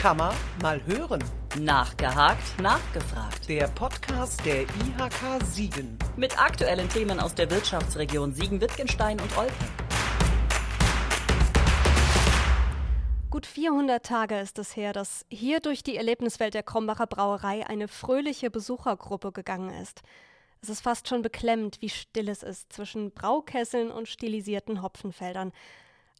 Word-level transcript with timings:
Kammer 0.00 0.34
mal 0.62 0.80
hören. 0.86 1.22
Nachgehakt, 1.58 2.58
nachgefragt. 2.58 3.46
Der 3.50 3.68
Podcast 3.68 4.42
der 4.46 4.62
IHK 4.62 5.44
Siegen. 5.44 5.98
Mit 6.16 6.42
aktuellen 6.42 6.88
Themen 6.88 7.20
aus 7.20 7.34
der 7.34 7.50
Wirtschaftsregion 7.50 8.32
Siegen-Wittgenstein 8.32 9.20
und 9.20 9.36
Olpe. 9.36 9.52
Gut 13.28 13.44
400 13.44 14.02
Tage 14.02 14.38
ist 14.38 14.58
es 14.58 14.74
her, 14.74 14.94
dass 14.94 15.26
hier 15.28 15.60
durch 15.60 15.82
die 15.82 15.98
Erlebniswelt 15.98 16.54
der 16.54 16.62
Krombacher 16.62 17.06
Brauerei 17.06 17.66
eine 17.66 17.86
fröhliche 17.86 18.50
Besuchergruppe 18.50 19.32
gegangen 19.32 19.68
ist. 19.82 20.00
Es 20.62 20.70
ist 20.70 20.80
fast 20.80 21.08
schon 21.08 21.20
beklemmend, 21.20 21.82
wie 21.82 21.90
still 21.90 22.30
es 22.30 22.42
ist 22.42 22.72
zwischen 22.72 23.10
Braukesseln 23.10 23.90
und 23.90 24.08
stilisierten 24.08 24.80
Hopfenfeldern. 24.80 25.52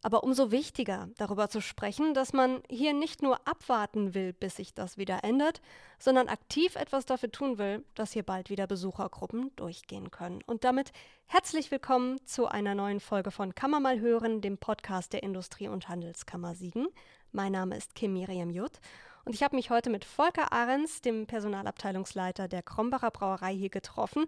Aber 0.03 0.23
umso 0.23 0.49
wichtiger, 0.49 1.09
darüber 1.17 1.49
zu 1.49 1.61
sprechen, 1.61 2.15
dass 2.15 2.33
man 2.33 2.63
hier 2.67 2.91
nicht 2.91 3.21
nur 3.21 3.47
abwarten 3.47 4.15
will, 4.15 4.33
bis 4.33 4.55
sich 4.55 4.73
das 4.73 4.97
wieder 4.97 5.23
ändert, 5.23 5.61
sondern 5.99 6.27
aktiv 6.27 6.75
etwas 6.75 7.05
dafür 7.05 7.31
tun 7.31 7.59
will, 7.59 7.85
dass 7.93 8.11
hier 8.11 8.23
bald 8.23 8.49
wieder 8.49 8.65
Besuchergruppen 8.65 9.55
durchgehen 9.57 10.09
können. 10.09 10.41
Und 10.47 10.63
damit 10.63 10.91
herzlich 11.27 11.69
willkommen 11.69 12.19
zu 12.25 12.47
einer 12.47 12.73
neuen 12.73 12.99
Folge 12.99 13.29
von 13.29 13.53
Kammer 13.53 13.79
mal 13.79 13.99
hören, 13.99 14.41
dem 14.41 14.57
Podcast 14.57 15.13
der 15.13 15.21
Industrie- 15.21 15.67
und 15.67 15.87
Handelskammer 15.87 16.55
Siegen. 16.55 16.87
Mein 17.31 17.51
Name 17.51 17.77
ist 17.77 17.93
Kim 17.93 18.13
Miriam 18.13 18.49
Jutt 18.49 18.79
und 19.23 19.35
ich 19.35 19.43
habe 19.43 19.55
mich 19.55 19.69
heute 19.69 19.91
mit 19.91 20.03
Volker 20.03 20.51
Ahrens, 20.51 21.01
dem 21.01 21.27
Personalabteilungsleiter 21.27 22.47
der 22.47 22.63
Krombacher 22.63 23.11
Brauerei, 23.11 23.53
hier 23.53 23.69
getroffen 23.69 24.25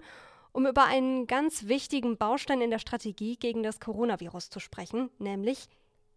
um 0.53 0.66
über 0.67 0.85
einen 0.85 1.27
ganz 1.27 1.67
wichtigen 1.67 2.17
Baustein 2.17 2.62
in 2.62 2.70
der 2.70 2.80
Strategie 2.80 3.35
gegen 3.35 3.63
das 3.63 3.80
Coronavirus 3.80 4.49
zu 4.49 4.59
sprechen, 4.59 5.09
nämlich 5.20 5.67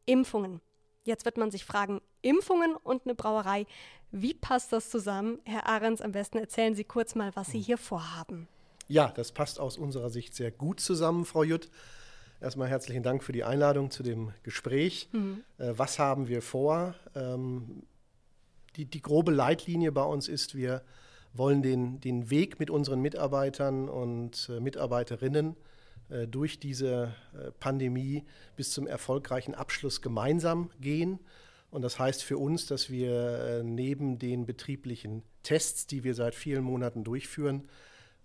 Impfungen. 0.04 0.60
Jetzt 1.04 1.24
wird 1.24 1.38
man 1.38 1.50
sich 1.50 1.64
fragen, 1.64 2.00
Impfungen 2.22 2.76
und 2.76 3.04
eine 3.04 3.14
Brauerei, 3.14 3.66
wie 4.12 4.34
passt 4.34 4.72
das 4.72 4.90
zusammen? 4.90 5.40
Herr 5.44 5.66
Ahrens, 5.66 6.00
am 6.00 6.12
besten 6.12 6.38
erzählen 6.38 6.74
Sie 6.74 6.84
kurz 6.84 7.14
mal, 7.14 7.34
was 7.34 7.48
Sie 7.48 7.60
hier 7.60 7.78
vorhaben. 7.78 8.48
Ja, 8.88 9.08
das 9.08 9.32
passt 9.32 9.58
aus 9.58 9.78
unserer 9.78 10.10
Sicht 10.10 10.34
sehr 10.34 10.52
gut 10.52 10.80
zusammen, 10.80 11.24
Frau 11.24 11.42
Jutt. 11.42 11.70
Erstmal 12.40 12.68
herzlichen 12.68 13.02
Dank 13.02 13.24
für 13.24 13.32
die 13.32 13.44
Einladung 13.44 13.90
zu 13.90 14.02
dem 14.02 14.32
Gespräch. 14.42 15.08
Mhm. 15.12 15.42
Äh, 15.58 15.72
was 15.76 15.98
haben 15.98 16.28
wir 16.28 16.42
vor? 16.42 16.94
Ähm, 17.14 17.82
die, 18.76 18.84
die 18.84 19.00
grobe 19.00 19.32
Leitlinie 19.32 19.90
bei 19.90 20.02
uns 20.02 20.28
ist, 20.28 20.54
wir 20.54 20.82
wollen 21.38 21.62
den, 21.62 22.00
den 22.00 22.30
Weg 22.30 22.58
mit 22.58 22.70
unseren 22.70 23.00
Mitarbeitern 23.00 23.88
und 23.88 24.48
äh, 24.50 24.60
Mitarbeiterinnen 24.60 25.56
äh, 26.08 26.26
durch 26.26 26.58
diese 26.58 27.14
äh, 27.34 27.50
Pandemie 27.58 28.24
bis 28.56 28.72
zum 28.72 28.86
erfolgreichen 28.86 29.54
Abschluss 29.54 30.02
gemeinsam 30.02 30.70
gehen. 30.80 31.20
Und 31.70 31.82
das 31.82 31.98
heißt 31.98 32.22
für 32.22 32.38
uns, 32.38 32.66
dass 32.66 32.90
wir 32.90 33.12
äh, 33.12 33.62
neben 33.62 34.18
den 34.18 34.46
betrieblichen 34.46 35.22
Tests, 35.42 35.86
die 35.86 36.04
wir 36.04 36.14
seit 36.14 36.34
vielen 36.34 36.62
Monaten 36.62 37.04
durchführen, 37.04 37.68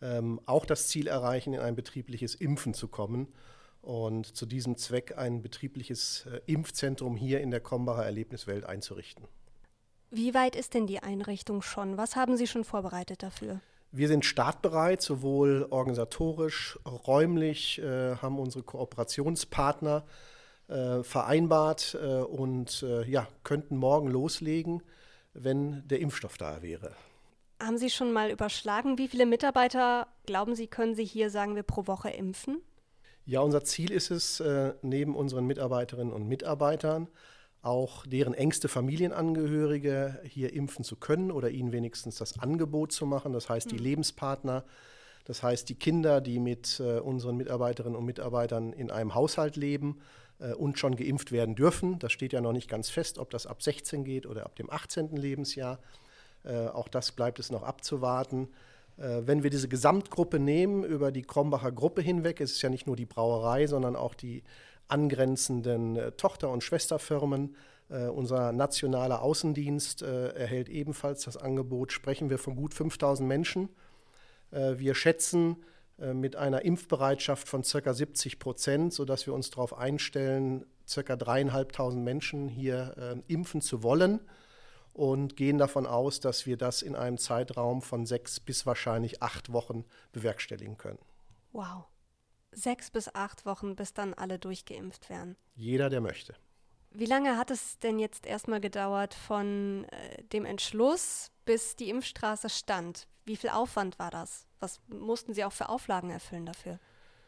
ähm, 0.02 0.40
auch 0.46 0.66
das 0.66 0.88
Ziel 0.88 1.08
erreichen, 1.08 1.54
in 1.54 1.60
ein 1.60 1.76
betriebliches 1.76 2.36
Impfen 2.36 2.74
zu 2.74 2.88
kommen 2.88 3.28
und 3.82 4.36
zu 4.36 4.46
diesem 4.46 4.78
Zweck 4.78 5.18
ein 5.18 5.42
betriebliches 5.42 6.28
äh, 6.28 6.42
Impfzentrum 6.46 7.18
hier 7.18 7.42
in 7.42 7.52
der 7.52 7.62
Krombacher 7.62 8.06
Erlebniswelt 8.06 8.66
einzurichten. 8.66 9.28
Wie 10.14 10.34
weit 10.34 10.58
ist 10.58 10.74
denn 10.74 10.88
die 10.88 11.00
Einrichtung 11.00 11.62
schon? 11.62 11.96
Was 11.96 12.18
haben 12.18 12.36
Sie 12.36 12.46
schon 12.46 12.66
vorbereitet 12.66 13.24
dafür? 13.24 13.62
Wir 13.94 14.10
sind 14.10 14.26
startbereit, 14.26 15.02
sowohl 15.02 15.66
organisatorisch, 15.70 16.78
räumlich, 16.86 17.80
äh, 17.80 18.18
haben 18.18 18.38
unsere 18.38 18.64
Kooperationspartner 18.64 20.04
äh, 20.68 21.04
vereinbart 21.04 21.98
äh, 22.02 22.20
und 22.20 22.84
äh, 22.84 23.10
ja, 23.10 23.26
könnten 23.44 23.78
morgen 23.78 24.10
loslegen, 24.10 24.84
wenn 25.34 25.88
der 25.88 26.02
Impfstoff 26.02 26.38
da 26.38 26.62
wäre. 26.62 26.94
Haben 27.62 27.78
Sie 27.78 27.90
schon 27.90 28.12
mal 28.12 28.32
überschlagen, 28.32 28.98
wie 28.98 29.08
viele 29.08 29.26
Mitarbeiter, 29.26 30.08
glauben 30.26 30.56
Sie, 30.56 30.68
können 30.68 30.96
Sie 30.96 31.06
hier, 31.06 31.30
sagen 31.30 31.56
wir, 31.56 31.64
pro 31.64 31.88
Woche 31.88 32.10
impfen? 32.10 32.62
Ja, 33.26 33.40
unser 33.40 33.64
Ziel 33.64 33.92
ist 33.92 34.12
es, 34.12 34.42
äh, 34.42 34.74
neben 34.82 35.16
unseren 35.16 35.46
Mitarbeiterinnen 35.46 36.12
und 36.12 36.28
Mitarbeitern 36.28 37.08
auch 37.62 38.08
deren 38.08 38.34
engste 38.34 38.68
Familienangehörige 38.68 40.20
hier 40.24 40.54
impfen 40.54 40.84
zu 40.84 40.96
können 40.96 41.32
oder 41.32 41.50
ihnen 41.52 41.72
wenigstens 41.72 42.16
das 42.18 42.40
Angebot 42.40 42.92
zu 42.92 43.06
machen. 43.06 43.34
Das 43.34 43.50
heißt, 43.50 43.70
die 43.72 43.76
mhm. 43.76 43.84
Lebenspartner, 43.84 44.64
das 45.26 45.44
heißt 45.44 45.70
die 45.70 45.76
Kinder, 45.76 46.22
die 46.22 46.40
mit 46.40 46.80
äh, 46.80 47.00
unseren 47.00 47.38
Mitarbeiterinnen 47.38 47.96
und 47.96 48.06
Mitarbeitern 48.06 48.74
in 48.74 48.90
einem 48.90 49.14
Haushalt 49.14 49.58
leben 49.58 50.00
äh, 50.40 50.54
und 50.54 50.80
schon 50.80 50.96
geimpft 50.96 51.32
werden 51.32 51.56
dürfen. 51.56 52.00
Das 52.00 52.12
steht 52.12 52.34
ja 52.34 52.42
noch 52.42 52.54
nicht 52.54 52.68
ganz 52.68 52.90
fest, 52.90 53.20
ob 53.20 53.30
das 53.30 53.46
ab 53.46 53.62
16 53.62 54.04
geht 54.04 54.26
oder 54.26 54.46
ab 54.46 54.56
dem 54.56 54.72
18. 54.72 55.16
Lebensjahr. 55.16 55.78
Äh, 56.44 56.68
auch 56.68 56.88
das 56.88 57.12
bleibt 57.12 57.38
es 57.38 57.52
noch 57.52 57.64
abzuwarten. 57.64 58.50
Wenn 58.98 59.42
wir 59.42 59.50
diese 59.50 59.70
Gesamtgruppe 59.70 60.38
nehmen, 60.38 60.84
über 60.84 61.12
die 61.12 61.24
Krombacher 61.24 61.72
Gruppe 61.72 62.02
hinweg, 62.02 62.40
es 62.40 62.52
ist 62.52 62.62
ja 62.62 62.70
nicht 62.70 62.86
nur 62.86 62.96
die 62.96 63.08
Brauerei, 63.08 63.66
sondern 63.66 63.96
auch 63.96 64.14
die 64.14 64.44
angrenzenden 64.92 65.96
äh, 65.96 66.12
Tochter- 66.12 66.50
und 66.50 66.64
Schwesterfirmen. 66.64 67.56
Äh, 67.90 68.08
unser 68.08 68.52
nationaler 68.52 69.22
Außendienst 69.22 70.02
äh, 70.02 70.30
erhält 70.30 70.70
ebenfalls 70.70 71.24
das 71.24 71.38
Angebot. 71.38 71.92
Sprechen 71.92 72.30
wir 72.30 72.38
von 72.38 72.56
gut 72.56 72.74
5000 72.74 73.28
Menschen. 73.28 73.70
Wir 74.54 74.96
schätzen 74.96 75.64
mit 75.98 76.36
einer 76.36 76.66
Impfbereitschaft 76.66 77.48
von 77.48 77.62
ca. 77.62 77.94
70 77.94 78.38
Prozent, 78.38 78.94
sodass 78.94 79.26
wir 79.26 79.34
uns 79.34 79.50
darauf 79.50 79.78
einstellen, 79.78 80.66
ca. 80.94 81.16
dreieinhalbtausend 81.16 82.04
Menschen 82.04 82.50
hier 82.50 83.24
impfen 83.30 83.62
zu 83.62 83.82
wollen 83.82 84.20
und 84.92 85.38
gehen 85.38 85.58
davon 85.58 85.86
aus, 85.86 86.20
dass 86.20 86.46
wir 86.46 86.58
das 86.58 86.82
in 86.82 86.98
einem 86.98 87.18
Zeitraum 87.18 87.82
von 87.82 88.06
sechs 88.06 88.42
bis 88.42 88.66
wahrscheinlich 88.66 89.24
acht 89.24 89.54
Wochen 89.54 89.86
bewerkstelligen 90.12 90.78
können. 90.78 91.00
Wow 91.54 91.86
sechs 92.52 92.92
bis 92.92 93.14
acht 93.14 93.46
Wochen, 93.46 93.76
bis 93.76 93.94
dann 93.94 94.14
alle 94.14 94.40
durchgeimpft 94.40 95.10
werden. 95.10 95.36
Jeder, 95.56 95.90
der 95.90 96.02
möchte. 96.02 96.36
Wie 96.94 97.06
lange 97.06 97.38
hat 97.38 97.52
es 97.52 97.80
denn 97.80 98.00
jetzt 98.00 98.26
erstmal 98.26 98.60
gedauert 98.60 99.14
von 99.14 99.86
äh, 99.86 100.24
dem 100.26 100.44
Entschluss, 100.44 101.32
bis 101.46 101.76
die 101.76 101.90
Impfstraße 101.90 102.50
stand? 102.50 103.08
Wie 103.26 103.38
viel 103.38 103.50
Aufwand 103.50 103.98
war 103.98 104.12
das? 104.12 104.46
Was 104.60 104.82
mussten 104.88 105.34
Sie 105.34 105.46
auch 105.46 105.54
für 105.54 105.70
Auflagen 105.70 106.10
erfüllen 106.10 106.46
dafür? 106.46 106.80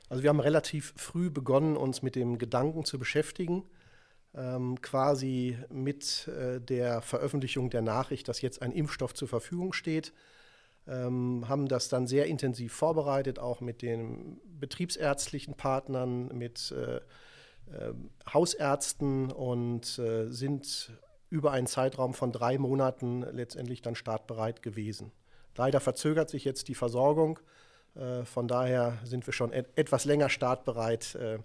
Also 0.09 0.21
wir 0.21 0.29
haben 0.29 0.41
relativ 0.41 0.93
früh 0.97 1.29
begonnen, 1.29 1.77
uns 1.77 2.01
mit 2.01 2.15
dem 2.15 2.37
Gedanken 2.37 2.83
zu 2.83 2.99
beschäftigen, 2.99 3.63
ähm, 4.35 4.81
quasi 4.81 5.57
mit 5.69 6.27
äh, 6.27 6.59
der 6.59 7.01
Veröffentlichung 7.01 7.69
der 7.69 7.81
Nachricht, 7.81 8.27
dass 8.27 8.41
jetzt 8.41 8.61
ein 8.61 8.73
Impfstoff 8.73 9.13
zur 9.13 9.29
Verfügung 9.29 9.71
steht 9.71 10.13
ähm, 10.87 11.45
haben 11.47 11.67
das 11.67 11.89
dann 11.89 12.07
sehr 12.07 12.25
intensiv 12.25 12.73
vorbereitet, 12.73 13.39
auch 13.39 13.61
mit 13.61 13.81
den 13.81 14.39
betriebsärztlichen 14.59 15.55
Partnern, 15.55 16.27
mit 16.27 16.71
äh, 16.71 16.97
äh, 17.71 17.93
Hausärzten 18.31 19.31
und 19.31 19.97
äh, 19.99 20.27
sind 20.29 20.91
über 21.29 21.51
einen 21.51 21.67
Zeitraum 21.67 22.13
von 22.13 22.31
drei 22.31 22.57
Monaten 22.57 23.21
letztendlich 23.21 23.81
dann 23.81 23.95
startbereit 23.95 24.61
gewesen. 24.61 25.11
Leider 25.55 25.79
verzögert 25.79 26.29
sich 26.29 26.45
jetzt 26.45 26.67
die 26.67 26.75
Versorgung. 26.75 27.39
Äh, 27.95 28.23
von 28.25 28.47
daher 28.47 28.99
sind 29.03 29.25
wir 29.25 29.33
schon 29.33 29.51
et 29.51 29.67
etwas 29.75 30.05
länger 30.05 30.29
startbereit, 30.29 31.15
äh, 31.15 31.39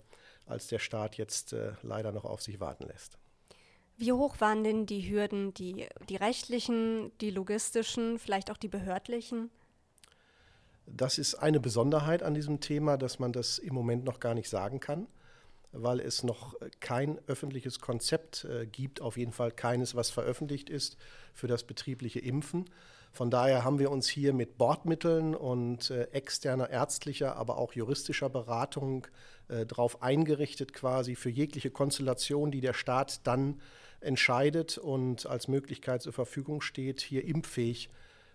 als 0.46 0.66
der 0.66 0.78
Staat 0.78 1.16
jetzt 1.16 1.52
äh, 1.52 1.72
leider 1.82 2.12
noch 2.12 2.24
auf 2.24 2.42
sich 2.42 2.60
warten 2.60 2.86
lässt. 2.86 3.18
Wie 3.98 4.12
hoch 4.12 4.40
waren 4.40 4.62
denn 4.62 4.86
die 4.86 5.10
Hürden, 5.10 5.52
die, 5.54 5.88
die 6.08 6.16
rechtlichen, 6.16 7.10
die 7.20 7.30
logistischen, 7.30 8.20
vielleicht 8.20 8.48
auch 8.52 8.56
die 8.56 8.68
behördlichen? 8.68 9.50
Das 10.86 11.18
ist 11.18 11.34
eine 11.34 11.58
Besonderheit 11.58 12.22
an 12.22 12.32
diesem 12.32 12.60
Thema, 12.60 12.96
dass 12.96 13.18
man 13.18 13.32
das 13.32 13.58
im 13.58 13.74
Moment 13.74 14.04
noch 14.04 14.20
gar 14.20 14.34
nicht 14.34 14.48
sagen 14.48 14.78
kann, 14.78 15.08
weil 15.72 15.98
es 15.98 16.22
noch 16.22 16.54
kein 16.78 17.18
öffentliches 17.26 17.80
Konzept 17.80 18.44
äh, 18.44 18.66
gibt, 18.66 19.00
auf 19.00 19.16
jeden 19.16 19.32
Fall 19.32 19.50
keines, 19.50 19.96
was 19.96 20.10
veröffentlicht 20.10 20.70
ist 20.70 20.96
für 21.34 21.48
das 21.48 21.64
betriebliche 21.64 22.20
Impfen. 22.20 22.70
Von 23.10 23.30
daher 23.30 23.64
haben 23.64 23.80
wir 23.80 23.90
uns 23.90 24.08
hier 24.08 24.32
mit 24.32 24.58
Bordmitteln 24.58 25.34
und 25.34 25.90
äh, 25.90 26.04
externer 26.12 26.70
ärztlicher, 26.70 27.36
aber 27.36 27.58
auch 27.58 27.72
juristischer 27.72 28.30
Beratung 28.30 29.08
äh, 29.48 29.66
darauf 29.66 30.02
eingerichtet, 30.02 30.72
quasi 30.72 31.16
für 31.16 31.30
jegliche 31.30 31.70
Konstellation, 31.70 32.52
die 32.52 32.60
der 32.60 32.74
Staat 32.74 33.26
dann 33.26 33.60
entscheidet 34.00 34.78
und 34.78 35.26
als 35.26 35.48
Möglichkeit 35.48 36.02
zur 36.02 36.12
Verfügung 36.12 36.60
steht, 36.60 37.00
hier 37.00 37.24
impffähig 37.24 37.88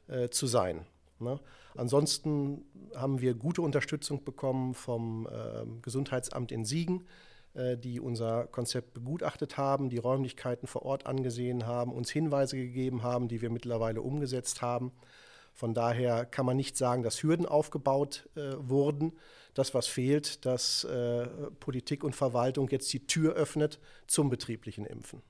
äh, 0.08 0.30
zu 0.30 0.48
sein. 0.48 0.86
Ne? 1.20 1.40
Ansonsten 1.76 2.66
haben 2.96 3.22
wir 3.22 3.34
gute 3.34 3.62
Unterstützung 3.62 4.24
bekommen 4.24 4.74
vom 4.74 5.28
äh, 5.28 5.66
Gesundheitsamt 5.82 6.52
in 6.52 6.66
Siegen, 6.66 7.06
äh, 7.54 7.78
die 7.78 8.00
unser 8.00 8.46
Konzept 8.48 8.94
begutachtet 8.94 9.58
haben, 9.58 9.90
die 9.90 9.98
Räumlichkeiten 9.98 10.68
vor 10.68 10.84
Ort 10.84 11.06
angesehen 11.06 11.66
haben, 11.66 11.94
uns 11.94 12.12
Hinweise 12.12 12.58
gegeben 12.58 13.04
haben, 13.04 13.28
die 13.28 13.42
wir 13.42 13.50
mittlerweile 13.50 14.02
umgesetzt 14.02 14.62
haben. 14.62 14.92
Von 15.54 15.74
daher 15.74 16.26
kann 16.26 16.48
man 16.48 16.58
nicht 16.58 16.78
sagen, 16.78 17.04
dass 17.04 17.22
Hürden 17.22 17.46
aufgebaut 17.46 18.28
äh, 18.36 18.54
wurden. 18.58 19.14
Das, 19.54 19.76
was 19.76 19.86
fehlt, 19.86 20.46
dass 20.46 20.84
äh, 20.84 21.28
Politik 21.60 22.04
und 22.04 22.16
Verwaltung 22.16 22.70
jetzt 22.70 22.92
die 22.92 23.06
Tür 23.06 23.34
öffnet 23.34 23.80
zum 24.08 24.32
betrieblichen 24.32 24.86
Impfen 24.86 25.22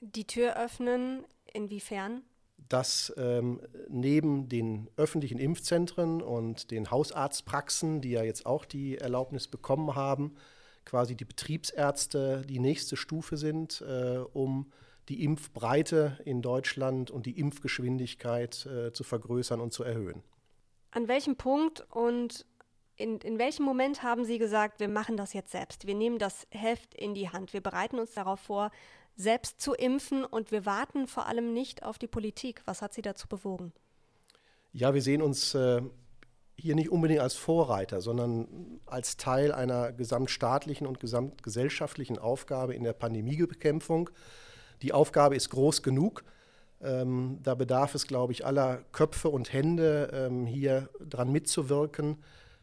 die 0.00 0.26
Tür 0.26 0.56
öffnen 0.56 1.24
Inwiefern? 1.52 2.22
Dass 2.68 3.12
ähm, 3.16 3.60
neben 3.88 4.48
den 4.48 4.90
öffentlichen 4.96 5.38
Impfzentren 5.38 6.20
und 6.20 6.70
den 6.70 6.90
Hausarztpraxen, 6.90 8.00
die 8.00 8.10
ja 8.10 8.22
jetzt 8.22 8.44
auch 8.44 8.64
die 8.64 8.98
Erlaubnis 8.98 9.48
bekommen 9.48 9.94
haben, 9.94 10.34
quasi 10.84 11.14
die 11.14 11.24
Betriebsärzte 11.24 12.42
die 12.46 12.58
nächste 12.58 12.96
Stufe 12.96 13.36
sind, 13.36 13.82
äh, 13.82 14.18
um 14.32 14.70
die 15.08 15.24
Impfbreite 15.24 16.18
in 16.24 16.42
Deutschland 16.42 17.10
und 17.10 17.26
die 17.26 17.38
Impfgeschwindigkeit 17.38 18.66
äh, 18.66 18.92
zu 18.92 19.04
vergrößern 19.04 19.60
und 19.60 19.72
zu 19.72 19.84
erhöhen. 19.84 20.22
An 20.90 21.08
welchem 21.08 21.36
Punkt 21.36 21.86
und 21.90 22.44
in, 22.96 23.18
in 23.20 23.38
welchem 23.38 23.64
Moment 23.64 24.02
haben 24.02 24.24
Sie 24.24 24.38
gesagt, 24.38 24.80
wir 24.80 24.88
machen 24.88 25.16
das 25.16 25.32
jetzt 25.32 25.52
selbst? 25.52 25.86
Wir 25.86 25.94
nehmen 25.94 26.18
das 26.18 26.46
Heft 26.50 26.94
in 26.94 27.14
die 27.14 27.30
Hand. 27.30 27.52
Wir 27.52 27.60
bereiten 27.60 27.98
uns 27.98 28.12
darauf 28.12 28.40
vor, 28.40 28.70
selbst 29.18 29.60
zu 29.60 29.74
impfen 29.74 30.24
und 30.24 30.52
wir 30.52 30.64
warten 30.64 31.08
vor 31.08 31.26
allem 31.26 31.52
nicht 31.52 31.82
auf 31.82 31.98
die 31.98 32.06
Politik. 32.06 32.62
Was 32.64 32.80
hat 32.80 32.94
Sie 32.94 33.02
dazu 33.02 33.28
bewogen? 33.28 33.72
Ja, 34.72 34.94
wir 34.94 35.02
sehen 35.02 35.22
uns 35.22 35.54
äh, 35.54 35.82
hier 36.56 36.76
nicht 36.76 36.90
unbedingt 36.90 37.20
als 37.20 37.34
Vorreiter, 37.34 38.00
sondern 38.00 38.80
als 38.86 39.16
Teil 39.16 39.52
einer 39.52 39.92
gesamtstaatlichen 39.92 40.86
und 40.86 41.00
gesamtgesellschaftlichen 41.00 42.18
Aufgabe 42.18 42.74
in 42.74 42.84
der 42.84 42.92
Pandemiebekämpfung. 42.92 44.08
Die 44.82 44.92
Aufgabe 44.92 45.34
ist 45.34 45.50
groß 45.50 45.82
genug. 45.82 46.24
Ähm, 46.80 47.40
da 47.42 47.56
bedarf 47.56 47.96
es, 47.96 48.06
glaube 48.06 48.32
ich, 48.32 48.46
aller 48.46 48.84
Köpfe 48.92 49.30
und 49.30 49.52
Hände, 49.52 50.10
ähm, 50.12 50.46
hier 50.46 50.90
dran 51.00 51.32
mitzuwirken, 51.32 52.18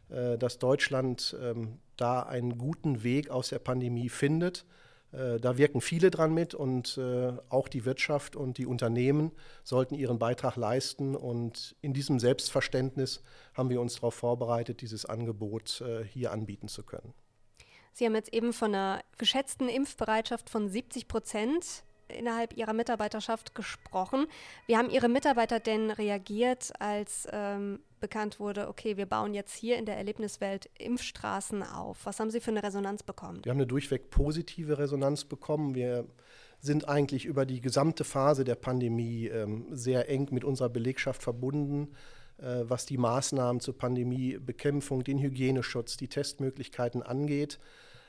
äh, 0.08 0.38
dass 0.38 0.58
Deutschland 0.58 1.36
ähm, 1.42 1.80
da 1.98 2.22
einen 2.22 2.56
guten 2.56 3.02
Weg 3.02 3.28
aus 3.28 3.50
der 3.50 3.58
Pandemie 3.58 4.08
findet. 4.08 4.64
Äh, 5.12 5.38
da 5.38 5.56
wirken 5.56 5.80
viele 5.80 6.10
dran 6.10 6.34
mit 6.34 6.54
und 6.54 6.98
äh, 6.98 7.32
auch 7.48 7.68
die 7.68 7.84
Wirtschaft 7.84 8.36
und 8.36 8.58
die 8.58 8.66
Unternehmen 8.66 9.32
sollten 9.64 9.94
ihren 9.94 10.18
Beitrag 10.18 10.56
leisten. 10.56 11.14
Und 11.14 11.76
in 11.80 11.94
diesem 11.94 12.18
Selbstverständnis 12.18 13.22
haben 13.54 13.70
wir 13.70 13.80
uns 13.80 13.94
darauf 13.94 14.14
vorbereitet, 14.14 14.80
dieses 14.80 15.06
Angebot 15.06 15.80
äh, 15.80 16.04
hier 16.04 16.32
anbieten 16.32 16.68
zu 16.68 16.82
können. 16.82 17.14
Sie 17.92 18.04
haben 18.04 18.14
jetzt 18.14 18.34
eben 18.34 18.52
von 18.52 18.74
einer 18.74 19.02
geschätzten 19.16 19.70
Impfbereitschaft 19.70 20.50
von 20.50 20.68
70 20.68 21.08
Prozent 21.08 21.85
innerhalb 22.08 22.56
Ihrer 22.56 22.72
Mitarbeiterschaft 22.72 23.54
gesprochen. 23.54 24.26
Wie 24.66 24.76
haben 24.76 24.90
Ihre 24.90 25.08
Mitarbeiter 25.08 25.60
denn 25.60 25.90
reagiert, 25.90 26.72
als 26.80 27.26
ähm, 27.32 27.80
bekannt 28.00 28.40
wurde, 28.40 28.68
okay, 28.68 28.96
wir 28.96 29.06
bauen 29.06 29.34
jetzt 29.34 29.54
hier 29.54 29.76
in 29.78 29.86
der 29.86 29.96
Erlebniswelt 29.96 30.68
Impfstraßen 30.78 31.62
auf? 31.62 31.98
Was 32.04 32.20
haben 32.20 32.30
Sie 32.30 32.40
für 32.40 32.50
eine 32.50 32.62
Resonanz 32.62 33.02
bekommen? 33.02 33.44
Wir 33.44 33.50
haben 33.50 33.58
eine 33.58 33.66
durchweg 33.66 34.10
positive 34.10 34.78
Resonanz 34.78 35.24
bekommen. 35.24 35.74
Wir 35.74 36.06
sind 36.60 36.88
eigentlich 36.88 37.24
über 37.24 37.46
die 37.46 37.60
gesamte 37.60 38.04
Phase 38.04 38.44
der 38.44 38.54
Pandemie 38.54 39.26
ähm, 39.26 39.66
sehr 39.70 40.08
eng 40.08 40.28
mit 40.30 40.44
unserer 40.44 40.68
Belegschaft 40.68 41.22
verbunden 41.22 41.94
äh, 42.38 42.64
was 42.68 42.84
die 42.86 42.98
Maßnahmen 42.98 43.60
zur 43.60 43.78
Pandemiebekämpfung, 43.78 45.04
den 45.04 45.18
Hygieneschutz, 45.18 45.96
die 45.96 46.08
Testmöglichkeiten 46.08 47.02
angeht. 47.02 47.58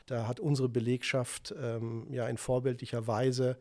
Da 0.05 0.27
hat 0.27 0.39
unsere 0.39 0.69
Belegschaft 0.69 1.53
ähm, 1.61 2.07
ja 2.09 2.27
in 2.27 2.37
vorbildlicher 2.37 3.07
Weise 3.07 3.57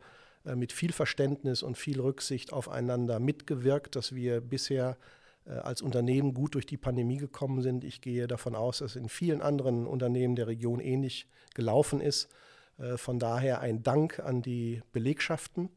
äh, 0.47 0.55
mit 0.55 0.71
viel 0.71 0.93
Verständnis 0.93 1.63
und 1.63 1.77
viel 1.77 1.99
Rücksicht 1.99 2.53
aufeinander 2.53 3.19
mitgewirkt, 3.19 3.95
dass 3.95 4.15
wir 4.15 4.41
bisher 4.41 4.97
äh, 5.45 5.51
als 5.51 5.81
Unternehmen 5.81 6.33
gut 6.33 6.55
durch 6.55 6.65
die 6.65 6.77
Pandemie 6.77 7.17
gekommen 7.17 7.61
sind. 7.61 7.83
Ich 7.83 8.01
gehe 8.01 8.27
davon 8.27 8.55
aus, 8.55 8.79
dass 8.79 8.95
in 8.95 9.09
vielen 9.09 9.41
anderen 9.41 9.85
Unternehmen 9.85 10.35
der 10.35 10.47
Region 10.47 10.79
ähnlich 10.79 11.27
gelaufen 11.53 12.01
ist. 12.01 12.29
Äh, 12.77 12.97
von 12.97 13.19
daher 13.19 13.61
ein 13.61 13.83
Dank 13.83 14.19
an 14.19 14.41
die 14.41 14.81
Belegschaften, 14.93 15.69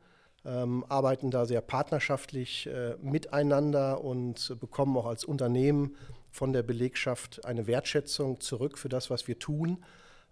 ähm, 0.44 0.84
arbeiten 0.88 1.30
da 1.30 1.44
sehr 1.44 1.60
partnerschaftlich 1.60 2.68
miteinander 3.02 4.02
und 4.02 4.56
bekommen 4.58 4.96
auch 4.96 5.06
als 5.06 5.24
Unternehmen 5.24 5.96
von 6.30 6.54
der 6.54 6.62
Belegschaft 6.62 7.44
eine 7.44 7.66
Wertschätzung 7.66 8.40
zurück 8.40 8.78
für 8.78 8.88
das, 8.88 9.10
was 9.10 9.28
wir 9.28 9.38
tun. 9.38 9.84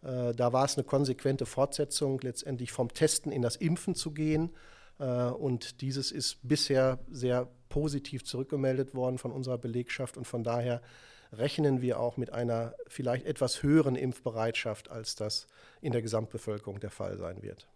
Äh, 0.03 0.35
da 0.35 0.53
war 0.53 0.65
es 0.65 0.77
eine 0.77 0.85
konsequente 0.85 1.47
Fortsetzung, 1.47 2.21
letztendlich 2.21 2.73
vom 2.73 2.93
Testen 2.93 3.33
in 3.33 3.43
das 3.43 3.57
Impfen 3.57 3.95
zu 3.95 4.13
gehen. 4.13 4.51
Äh, 4.99 5.05
und 5.05 5.81
dieses 5.81 6.13
ist 6.13 6.39
bisher 6.43 6.99
sehr 7.11 7.49
positiv 7.69 8.25
zurückgemeldet 8.25 8.95
worden 8.95 9.19
von 9.19 9.33
unserer 9.33 9.59
Belegschaft. 9.59 10.17
Und 10.17 10.27
von 10.27 10.43
daher 10.43 10.83
rechnen 11.33 11.83
wir 11.83 12.01
auch 12.01 12.17
mit 12.17 12.33
einer 12.33 12.75
vielleicht 12.87 13.27
etwas 13.27 13.63
höheren 13.63 13.97
Impfbereitschaft, 13.97 14.91
als 14.91 15.15
das 15.15 15.47
in 15.81 15.93
der 15.93 16.03
Gesamtbevölkerung 16.03 16.81
der 16.81 16.91
Fall 16.91 17.17
sein 17.19 17.43
wird 17.43 17.69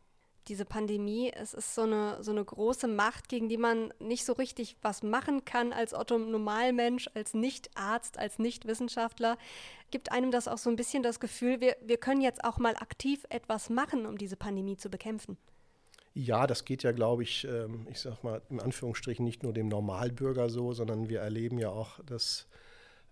diese 0.49 0.65
Pandemie, 0.65 1.33
es 1.35 1.55
ist 1.55 1.75
so 1.75 1.83
eine, 1.83 2.23
so 2.23 2.31
eine 2.31 2.45
große 2.45 2.89
Macht, 2.89 3.29
gegen 3.29 3.49
die 3.49 3.57
man 3.57 3.93
nicht 4.01 4.25
so 4.25 4.33
richtig 4.33 4.77
was 4.83 5.03
machen 5.03 5.45
kann 5.45 5.73
als 5.73 5.95
Otto 5.95 6.19
Normalmensch, 6.19 7.09
als 7.15 7.35
Nicht-Arzt, 7.35 8.19
als 8.19 8.39
Nicht-Wissenschaftler. 8.39 9.39
Gibt 9.91 10.13
einem 10.13 10.31
das 10.31 10.49
auch 10.49 10.59
so 10.59 10.71
ein 10.71 10.77
bisschen 10.77 11.03
das 11.03 11.21
Gefühl, 11.21 11.61
wir, 11.61 11.77
wir 11.85 11.97
können 11.97 12.21
jetzt 12.21 12.45
auch 12.45 12.59
mal 12.59 12.77
aktiv 12.77 13.25
etwas 13.29 13.71
machen, 13.71 14.07
um 14.07 14.19
diese 14.19 14.37
Pandemie 14.37 14.77
zu 14.77 14.91
bekämpfen? 14.91 15.37
Ja, 16.15 16.47
das 16.47 16.65
geht 16.65 16.83
ja, 16.83 16.93
glaube 16.93 17.23
ich, 17.23 17.45
ähm, 17.45 17.87
ich 17.91 18.01
sag 18.01 18.23
mal 18.23 18.43
in 18.51 18.61
Anführungsstrichen 18.61 19.25
nicht 19.25 19.43
nur 19.43 19.53
dem 19.53 19.69
Normalbürger 19.69 20.51
so, 20.51 20.73
sondern 20.73 21.09
wir 21.09 21.21
erleben 21.21 21.59
ja 21.59 21.71
auch, 21.71 22.01
dass 22.05 22.49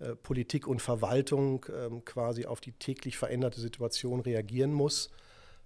äh, 0.01 0.15
Politik 0.17 0.67
und 0.67 0.83
Verwaltung 0.83 1.65
ähm, 1.75 2.05
quasi 2.05 2.45
auf 2.45 2.61
die 2.61 2.73
täglich 2.73 3.17
veränderte 3.17 3.61
Situation 3.61 4.21
reagieren 4.21 4.73
muss. 4.73 5.11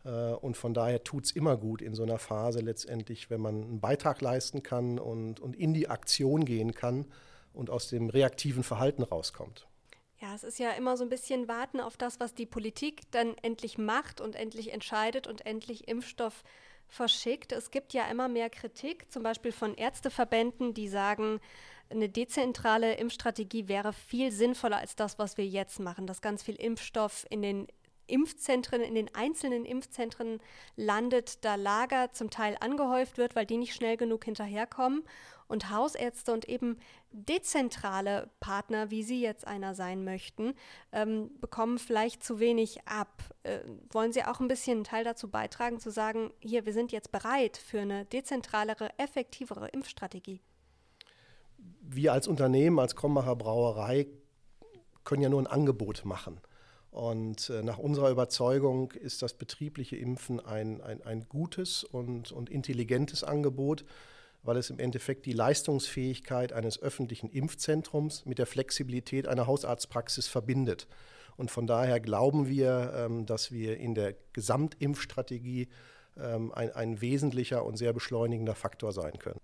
Äh, 0.04 0.08
und 0.08 0.56
von 0.56 0.74
daher 0.74 1.02
tut 1.04 1.24
es 1.24 1.32
immer 1.32 1.56
gut 1.56 1.82
in 1.82 1.94
so 1.94 2.02
einer 2.02 2.18
Phase 2.18 2.60
letztendlich, 2.60 3.30
wenn 3.30 3.40
man 3.40 3.62
einen 3.62 3.80
Beitrag 3.80 4.20
leisten 4.20 4.62
kann 4.62 4.98
und, 4.98 5.40
und 5.40 5.56
in 5.56 5.74
die 5.74 5.88
Aktion 5.88 6.44
gehen 6.44 6.74
kann 6.74 7.06
und 7.52 7.70
aus 7.70 7.88
dem 7.88 8.10
reaktiven 8.10 8.62
Verhalten 8.62 9.02
rauskommt. 9.02 9.66
Ja, 10.20 10.34
es 10.34 10.44
ist 10.44 10.58
ja 10.58 10.70
immer 10.70 10.96
so 10.96 11.04
ein 11.04 11.10
bisschen 11.10 11.48
warten 11.48 11.80
auf 11.80 11.96
das, 11.96 12.20
was 12.20 12.34
die 12.34 12.46
Politik 12.46 13.02
dann 13.10 13.36
endlich 13.42 13.78
macht 13.78 14.20
und 14.20 14.36
endlich 14.36 14.72
entscheidet 14.72 15.26
und 15.26 15.44
endlich 15.44 15.88
Impfstoff 15.88 16.44
verschickt. 16.88 17.52
Es 17.52 17.70
gibt 17.70 17.92
ja 17.92 18.08
immer 18.10 18.28
mehr 18.28 18.48
Kritik, 18.48 19.10
zum 19.10 19.22
Beispiel 19.22 19.52
von 19.52 19.74
Ärzteverbänden, 19.74 20.72
die 20.74 20.88
sagen, 20.88 21.40
eine 21.90 22.08
dezentrale 22.08 22.94
Impfstrategie 22.94 23.68
wäre 23.68 23.92
viel 23.92 24.32
sinnvoller 24.32 24.78
als 24.78 24.96
das, 24.96 25.18
was 25.18 25.36
wir 25.36 25.46
jetzt 25.46 25.78
machen, 25.80 26.06
dass 26.06 26.22
ganz 26.22 26.42
viel 26.42 26.56
Impfstoff 26.56 27.26
in 27.28 27.42
den 27.42 27.66
Impfzentren, 28.06 28.80
in 28.80 28.94
den 28.94 29.14
einzelnen 29.14 29.64
Impfzentren 29.64 30.40
landet, 30.76 31.44
da 31.44 31.54
Lager 31.54 32.12
zum 32.12 32.30
Teil 32.30 32.56
angehäuft 32.60 33.18
wird, 33.18 33.36
weil 33.36 33.46
die 33.46 33.56
nicht 33.56 33.74
schnell 33.74 33.96
genug 33.96 34.24
hinterherkommen. 34.24 35.04
Und 35.46 35.70
Hausärzte 35.70 36.32
und 36.32 36.48
eben 36.48 36.78
dezentrale 37.10 38.30
Partner, 38.40 38.90
wie 38.90 39.02
Sie 39.02 39.20
jetzt 39.20 39.46
einer 39.46 39.74
sein 39.74 40.02
möchten, 40.02 40.54
ähm, 40.90 41.30
bekommen 41.38 41.78
vielleicht 41.78 42.24
zu 42.24 42.40
wenig 42.40 42.86
ab. 42.86 43.22
Äh, 43.42 43.60
wollen 43.90 44.12
Sie 44.12 44.24
auch 44.24 44.40
ein 44.40 44.48
bisschen 44.48 44.78
einen 44.78 44.84
Teil 44.84 45.04
dazu 45.04 45.30
beitragen, 45.30 45.78
zu 45.78 45.90
sagen, 45.90 46.32
hier, 46.40 46.64
wir 46.64 46.72
sind 46.72 46.92
jetzt 46.92 47.12
bereit 47.12 47.58
für 47.58 47.80
eine 47.80 48.06
dezentralere, 48.06 48.88
effektivere 48.98 49.68
Impfstrategie? 49.68 50.40
Wir 51.82 52.14
als 52.14 52.26
Unternehmen, 52.26 52.78
als 52.78 52.96
Krombacher 52.96 53.36
Brauerei 53.36 54.06
können 55.04 55.22
ja 55.22 55.28
nur 55.28 55.40
ein 55.40 55.46
Angebot 55.46 56.04
machen. 56.04 56.40
Und 56.94 57.50
äh, 57.50 57.64
nach 57.64 57.78
unserer 57.78 58.08
Überzeugung 58.10 58.92
ist 58.92 59.20
das 59.20 59.34
betriebliche 59.34 59.96
Impfen 59.96 60.38
ein, 60.38 60.80
ein, 60.80 61.02
ein 61.02 61.26
gutes 61.28 61.82
und, 61.82 62.30
und 62.30 62.48
intelligentes 62.48 63.24
Angebot, 63.24 63.84
weil 64.44 64.56
es 64.58 64.70
im 64.70 64.78
Endeffekt 64.78 65.26
die 65.26 65.32
Leistungsfähigkeit 65.32 66.52
eines 66.52 66.80
öffentlichen 66.80 67.28
Impfzentrums 67.28 68.24
mit 68.26 68.38
der 68.38 68.46
Flexibilität 68.46 69.26
einer 69.26 69.48
Hausarztpraxis 69.48 70.28
verbindet. 70.28 70.86
Und 71.36 71.50
von 71.50 71.66
daher 71.66 71.98
glauben 71.98 72.46
wir, 72.46 72.92
ähm, 72.94 73.26
dass 73.26 73.50
wir 73.50 73.76
in 73.78 73.96
der 73.96 74.14
Gesamtimpfstrategie 74.32 75.66
ähm, 76.16 76.52
ein, 76.52 76.70
ein 76.70 77.00
wesentlicher 77.00 77.64
und 77.64 77.76
sehr 77.76 77.92
beschleunigender 77.92 78.54
Faktor 78.54 78.92
sein 78.92 79.18
können. 79.18 79.40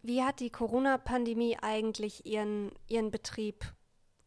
Wie 0.00 0.22
hat 0.22 0.40
die 0.40 0.48
Corona-Pandemie 0.48 1.58
eigentlich 1.60 2.24
Ihren, 2.24 2.70
Ihren 2.88 3.10
Betrieb 3.10 3.75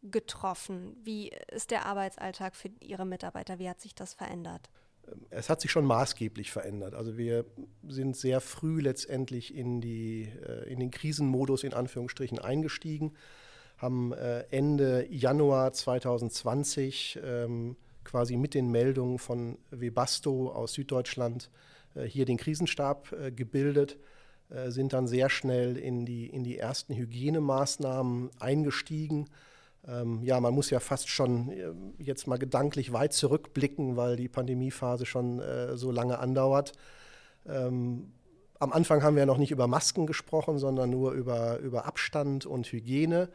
getroffen? 0.04 0.96
Wie 1.04 1.32
ist 1.52 1.72
der 1.72 1.86
Arbeitsalltag 1.86 2.56
für 2.56 2.70
Ihre 2.80 3.06
Mitarbeiter? 3.06 3.60
Wie 3.60 3.70
hat 3.70 3.82
sich 3.82 3.96
das 3.96 4.14
verändert? 4.14 4.70
Es 5.30 5.50
hat 5.50 5.62
sich 5.62 5.72
schon 5.72 5.86
maßgeblich 5.86 6.52
verändert. 6.52 6.94
Also 6.94 7.18
wir 7.18 7.46
sind 7.88 8.16
sehr 8.16 8.42
früh 8.42 8.82
letztendlich 8.82 9.56
in, 9.56 9.82
die, 9.82 10.30
äh, 10.48 10.72
in 10.72 10.80
den 10.80 10.92
Krisenmodus 10.92 11.64
in 11.64 11.74
Anführungsstrichen 11.74 12.40
eingestiegen, 12.40 13.14
haben 13.78 14.14
äh, 14.14 14.42
Ende 14.52 15.08
Januar 15.10 15.74
2020 15.74 17.20
ähm, 17.24 17.76
quasi 18.04 18.38
mit 18.38 18.54
den 18.54 18.70
Meldungen 18.70 19.20
von 19.20 19.58
Webasto 19.72 20.52
aus 20.52 20.74
Süddeutschland 20.74 21.50
äh, 21.96 22.04
hier 22.04 22.26
den 22.26 22.38
Krisenstab 22.38 23.14
gebildet 23.36 23.98
sind 24.70 24.94
dann 24.94 25.06
sehr 25.06 25.30
schnell 25.30 25.78
in 25.78 26.08
die, 26.08 26.26
in 26.26 26.44
die 26.44 26.58
ersten 26.58 26.96
Hygienemaßnahmen 26.96 28.32
eingestiegen, 28.40 29.30
ähm, 29.88 30.22
ja, 30.24 30.40
man 30.40 30.54
muss 30.54 30.70
ja 30.70 30.80
fast 30.80 31.10
schon 31.10 31.52
äh, 31.52 31.72
jetzt 32.00 32.28
mal 32.28 32.38
gedanklich 32.38 32.92
weit 32.94 33.14
zurückblicken, 33.14 33.96
weil 33.96 34.16
die 34.16 34.28
Pandemiephase 34.28 35.06
schon 35.06 35.40
äh, 35.40 35.78
so 35.78 35.92
lange 35.92 36.20
andauert. 36.20 36.74
Ähm, 37.48 38.12
am 38.60 38.74
Anfang 38.74 39.04
haben 39.04 39.16
wir 39.16 39.26
noch 39.26 39.38
nicht 39.38 39.52
über 39.52 39.68
Masken 39.68 40.06
gesprochen, 40.06 40.60
sondern 40.60 40.90
nur 40.90 41.14
über, 41.14 41.60
über 41.60 41.86
Abstand 41.86 42.46
und 42.46 42.68
Hygiene, 42.72 43.30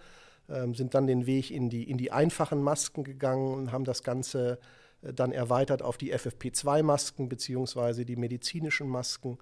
ähm, 0.51 0.75
sind 0.75 0.95
dann 0.95 1.07
den 1.07 1.27
Weg 1.27 1.51
in 1.51 1.71
die, 1.71 1.89
in 1.89 1.97
die 1.97 2.13
einfachen 2.13 2.63
Masken 2.63 3.05
gegangen 3.05 3.55
und 3.55 3.73
haben 3.73 3.85
das 3.85 4.03
Ganze 4.03 4.59
äh, 5.03 5.15
dann 5.15 5.33
erweitert 5.33 5.83
auf 5.83 5.97
die 5.97 6.15
FFP2-Masken 6.15 7.31
beziehungsweise 7.31 8.05
die 8.05 8.17
medizinischen 8.17 8.89
Masken, 8.89 9.39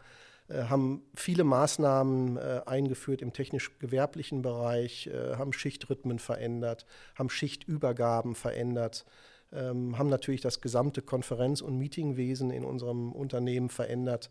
haben 0.65 1.03
viele 1.15 1.45
Maßnahmen 1.45 2.37
äh, 2.37 2.61
eingeführt 2.67 3.23
im 3.23 3.33
technisch-gewerblichen 3.33 4.43
Bereich, 4.43 5.07
äh, 5.07 5.37
haben 5.37 5.53
Schichtrhythmen 5.53 6.19
verändert, 6.19 6.87
haben 7.17 7.31
Schichtübergaben 7.31 8.35
verändert, 8.35 9.05
ähm, 9.53 9.99
haben 9.99 10.09
natürlich 10.09 10.41
das 10.41 10.61
gesamte 10.61 11.03
Konferenz- 11.03 11.61
und 11.61 11.79
Meetingwesen 11.79 12.51
in 12.51 12.65
unserem 12.65 13.13
Unternehmen 13.13 13.69
verändert 13.69 14.31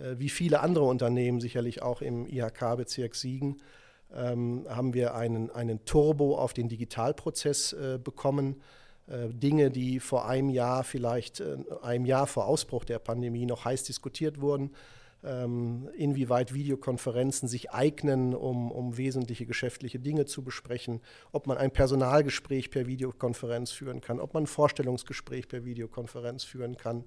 äh, 0.00 0.18
wie 0.18 0.28
viele 0.28 0.60
andere 0.60 0.84
Unternehmen, 0.84 1.40
sicherlich 1.40 1.82
auch 1.82 2.02
im 2.02 2.26
IHK-Bezirk 2.26 3.14
Siegen, 3.14 3.60
ähm, 4.14 4.66
haben 4.68 4.94
wir 4.94 5.14
einen, 5.14 5.50
einen 5.50 5.84
Turbo 5.84 6.36
auf 6.36 6.52
den 6.52 6.68
Digitalprozess 6.68 7.72
äh, 7.72 7.98
bekommen. 8.02 8.60
Äh, 9.06 9.28
Dinge, 9.28 9.70
die 9.70 10.00
vor 10.00 10.26
einem 10.26 10.50
Jahr, 10.50 10.84
vielleicht 10.84 11.42
einem 11.82 12.06
Jahr 12.06 12.26
vor 12.26 12.46
Ausbruch 12.46 12.84
der 12.84 12.98
Pandemie 12.98 13.46
noch 13.46 13.64
heiß 13.64 13.84
diskutiert 13.84 14.40
wurden, 14.40 14.70
inwieweit 15.22 16.54
Videokonferenzen 16.54 17.46
sich 17.46 17.72
eignen, 17.72 18.34
um, 18.34 18.72
um 18.72 18.96
wesentliche 18.96 19.44
geschäftliche 19.44 19.98
Dinge 19.98 20.24
zu 20.24 20.42
besprechen, 20.42 21.02
ob 21.30 21.46
man 21.46 21.58
ein 21.58 21.70
Personalgespräch 21.70 22.70
per 22.70 22.86
Videokonferenz 22.86 23.70
führen 23.70 24.00
kann, 24.00 24.18
ob 24.18 24.32
man 24.32 24.44
ein 24.44 24.46
Vorstellungsgespräch 24.46 25.48
per 25.48 25.66
Videokonferenz 25.66 26.44
führen 26.44 26.78
kann 26.78 27.04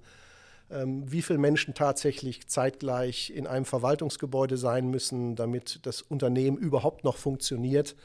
ähm, 0.70 1.10
wie 1.10 1.22
viele 1.22 1.38
Menschen 1.38 1.74
tatsächlich 1.74 2.46
zeitgleich 2.48 3.30
in 3.30 3.46
einem 3.46 3.64
Verwaltungsgebäude 3.64 4.56
sein 4.56 4.88
müssen, 4.88 5.36
damit 5.36 5.80
das 5.86 6.02
Unternehmen 6.02 6.56
überhaupt 6.56 7.04
noch 7.04 7.16
funktioniert. 7.16 7.96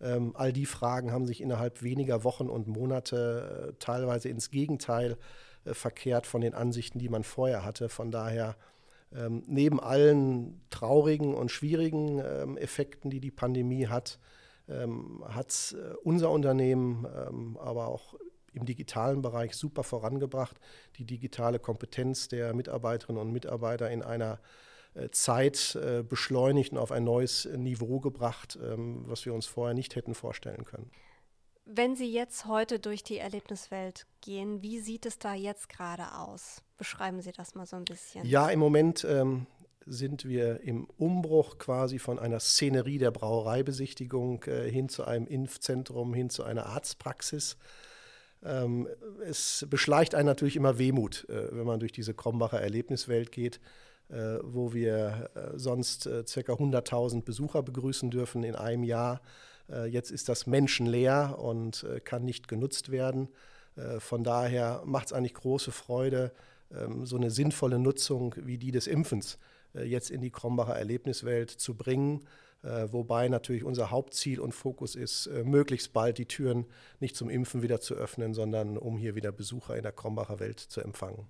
Ähm, 0.00 0.32
all 0.34 0.52
die 0.52 0.66
Fragen 0.66 1.12
haben 1.12 1.26
sich 1.26 1.40
innerhalb 1.40 1.82
weniger 1.82 2.24
Wochen 2.24 2.48
und 2.48 2.66
Monate 2.66 3.70
äh, 3.70 3.72
teilweise 3.78 4.28
ins 4.28 4.50
Gegenteil 4.50 5.16
äh, 5.64 5.74
verkehrt 5.74 6.26
von 6.26 6.40
den 6.40 6.54
Ansichten, 6.54 6.98
die 6.98 7.08
man 7.08 7.24
vorher 7.24 7.64
hatte. 7.64 7.88
Von 7.88 8.10
daher 8.10 8.56
ähm, 9.16 9.42
neben 9.46 9.80
allen 9.80 10.60
traurigen 10.70 11.34
und 11.34 11.50
schwierigen 11.50 12.18
Effekten, 12.56 13.10
die 13.10 13.20
die 13.20 13.30
Pandemie 13.30 13.86
hat, 13.86 14.18
hat 14.68 15.74
äh, 15.76 15.94
unser 16.02 16.30
Unternehmen 16.30 17.06
aber 17.58 17.88
auch 17.88 18.14
im 18.52 18.64
digitalen 18.64 19.22
Bereich 19.22 19.54
super 19.54 19.82
vorangebracht, 19.82 20.58
die 20.96 21.04
digitale 21.04 21.58
Kompetenz 21.58 22.28
der 22.28 22.54
Mitarbeiterinnen 22.54 23.20
und 23.20 23.32
Mitarbeiter 23.32 23.90
in 23.90 24.02
einer 24.02 24.38
äh, 24.94 25.08
Zeit 25.10 25.74
äh, 25.76 26.02
beschleunigt 26.02 26.72
und 26.72 26.78
auf 26.78 26.92
ein 26.92 27.04
neues 27.04 27.46
Niveau 27.56 28.00
gebracht, 28.00 28.58
ähm, 28.62 29.04
was 29.06 29.24
wir 29.24 29.32
uns 29.32 29.46
vorher 29.46 29.74
nicht 29.74 29.96
hätten 29.96 30.14
vorstellen 30.14 30.64
können. 30.64 30.90
Wenn 31.64 31.94
Sie 31.94 32.12
jetzt 32.12 32.46
heute 32.46 32.78
durch 32.78 33.04
die 33.04 33.18
Erlebniswelt 33.18 34.06
gehen, 34.20 34.62
wie 34.62 34.80
sieht 34.80 35.06
es 35.06 35.18
da 35.18 35.34
jetzt 35.34 35.68
gerade 35.68 36.16
aus? 36.16 36.62
Beschreiben 36.76 37.22
Sie 37.22 37.32
das 37.32 37.54
mal 37.54 37.66
so 37.66 37.76
ein 37.76 37.84
bisschen. 37.84 38.26
Ja, 38.26 38.48
im 38.48 38.58
Moment 38.58 39.04
ähm, 39.08 39.46
sind 39.86 40.24
wir 40.24 40.60
im 40.60 40.86
Umbruch 40.96 41.58
quasi 41.58 41.98
von 41.98 42.18
einer 42.18 42.40
Szenerie 42.40 42.98
der 42.98 43.12
Brauereibesichtigung 43.12 44.42
äh, 44.44 44.70
hin 44.70 44.88
zu 44.88 45.04
einem 45.04 45.26
Impfzentrum, 45.26 46.14
hin 46.14 46.30
zu 46.30 46.42
einer 46.42 46.66
Arztpraxis. 46.66 47.56
Ähm, 48.44 48.88
es 49.24 49.64
beschleicht 49.70 50.16
einen 50.16 50.26
natürlich 50.26 50.56
immer 50.56 50.78
Wehmut, 50.78 51.28
äh, 51.28 51.56
wenn 51.56 51.64
man 51.64 51.78
durch 51.78 51.92
diese 51.92 52.12
Krombacher 52.12 52.60
Erlebniswelt 52.60 53.30
geht, 53.30 53.60
äh, 54.08 54.38
wo 54.42 54.74
wir 54.74 55.30
äh, 55.34 55.58
sonst 55.58 56.06
äh, 56.06 56.24
ca. 56.24 56.52
100.000 56.52 57.22
Besucher 57.22 57.62
begrüßen 57.62 58.10
dürfen 58.10 58.42
in 58.42 58.56
einem 58.56 58.82
Jahr. 58.82 59.20
Äh, 59.70 59.86
jetzt 59.86 60.10
ist 60.10 60.28
das 60.28 60.46
menschenleer 60.46 61.38
und 61.38 61.84
äh, 61.84 62.00
kann 62.00 62.24
nicht 62.24 62.48
genutzt 62.48 62.90
werden. 62.90 63.28
von 64.00 64.22
daher 64.22 64.82
macht 64.84 65.06
es 65.06 65.12
eigentlich 65.14 65.32
große 65.32 65.72
Freude, 65.72 66.32
ähm, 66.70 67.06
so 67.06 67.16
eine 67.16 67.30
sinnvolle 67.30 67.78
Nutzung 67.78 68.34
wie 68.36 68.58
die 68.58 68.70
des 68.70 68.86
Impfens 68.86 69.38
jetzt 69.74 70.10
in 70.10 70.20
die 70.20 70.30
Krombacher 70.30 70.76
Erlebniswelt 70.76 71.50
zu 71.50 71.74
bringen. 71.74 72.26
Äh, 72.62 72.92
wobei 72.92 73.28
natürlich 73.28 73.64
unser 73.64 73.90
Hauptziel 73.90 74.38
und 74.38 74.52
Fokus 74.52 74.94
ist, 74.94 75.26
äh, 75.26 75.42
möglichst 75.42 75.92
bald 75.92 76.18
die 76.18 76.26
Türen 76.26 76.66
nicht 77.00 77.16
zum 77.16 77.28
Impfen 77.28 77.62
wieder 77.62 77.80
zu 77.80 77.94
öffnen, 77.94 78.34
sondern 78.34 78.78
um 78.78 78.98
hier 78.98 79.16
wieder 79.16 79.32
Besucher 79.32 79.76
in 79.76 79.82
der 79.82 79.92
Krombacher 79.92 80.38
Welt 80.38 80.60
zu 80.60 80.80
empfangen. 80.80 81.26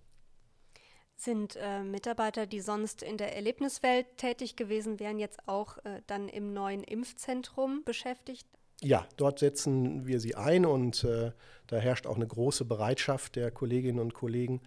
Sind 1.23 1.55
äh, 1.55 1.85
Mitarbeiter, 1.85 2.47
die 2.47 2.61
sonst 2.61 3.00
in 3.00 3.17
der 3.17 3.37
Erlebniswelt 3.37 4.17
tätig 4.17 4.57
gewesen 4.57 4.99
wären, 4.99 5.21
jetzt 5.21 5.38
auch 5.47 5.79
äh, 5.85 6.02
dann 6.09 6.29
im 6.29 6.52
neuen 6.52 6.83
Impfzentrum 6.83 7.85
beschäftigt? 7.85 8.45
Ja, 8.81 9.07
dort 9.17 9.38
setzen 9.38 10.05
wir 10.05 10.19
sie 10.19 10.35
ein 10.35 10.67
und 10.67 11.05
äh, 11.05 11.31
da 11.69 11.76
herrscht 11.76 12.09
auch 12.09 12.17
eine 12.17 12.26
große 12.26 12.64
Bereitschaft 12.64 13.37
der 13.37 13.52
Kolleginnen 13.52 14.00
und 14.00 14.14
Kollegen, 14.14 14.62